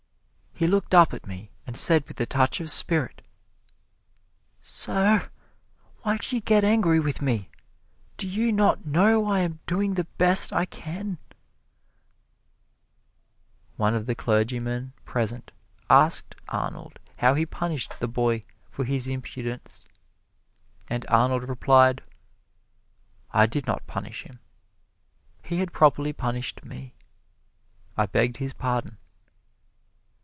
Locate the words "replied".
21.49-22.03